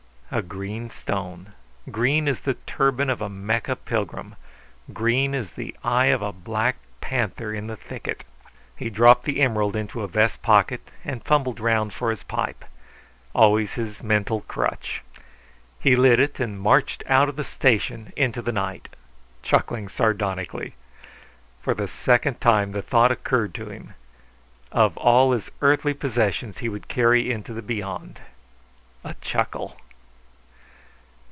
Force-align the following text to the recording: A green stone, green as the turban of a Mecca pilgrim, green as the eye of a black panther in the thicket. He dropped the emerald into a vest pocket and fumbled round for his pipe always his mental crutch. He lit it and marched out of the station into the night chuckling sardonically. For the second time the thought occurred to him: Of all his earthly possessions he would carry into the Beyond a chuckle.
A 0.33 0.41
green 0.41 0.89
stone, 0.89 1.51
green 1.91 2.25
as 2.29 2.39
the 2.39 2.53
turban 2.65 3.09
of 3.09 3.21
a 3.21 3.27
Mecca 3.27 3.75
pilgrim, 3.75 4.37
green 4.93 5.35
as 5.35 5.49
the 5.49 5.75
eye 5.83 6.05
of 6.05 6.21
a 6.21 6.31
black 6.31 6.77
panther 7.01 7.53
in 7.53 7.67
the 7.67 7.75
thicket. 7.75 8.23
He 8.77 8.89
dropped 8.89 9.25
the 9.25 9.41
emerald 9.41 9.75
into 9.75 10.03
a 10.03 10.07
vest 10.07 10.41
pocket 10.41 10.87
and 11.03 11.21
fumbled 11.21 11.59
round 11.59 11.91
for 11.93 12.11
his 12.11 12.23
pipe 12.23 12.63
always 13.35 13.73
his 13.73 14.01
mental 14.01 14.39
crutch. 14.47 15.01
He 15.81 15.97
lit 15.97 16.17
it 16.17 16.39
and 16.39 16.57
marched 16.57 17.03
out 17.07 17.27
of 17.27 17.35
the 17.35 17.43
station 17.43 18.13
into 18.15 18.41
the 18.41 18.53
night 18.53 18.87
chuckling 19.43 19.89
sardonically. 19.89 20.75
For 21.61 21.73
the 21.73 21.89
second 21.89 22.39
time 22.39 22.71
the 22.71 22.81
thought 22.81 23.11
occurred 23.11 23.53
to 23.55 23.65
him: 23.69 23.95
Of 24.71 24.95
all 24.95 25.33
his 25.33 25.49
earthly 25.61 25.93
possessions 25.93 26.59
he 26.59 26.69
would 26.69 26.87
carry 26.87 27.29
into 27.29 27.53
the 27.53 27.61
Beyond 27.61 28.21
a 29.03 29.13
chuckle. 29.15 29.75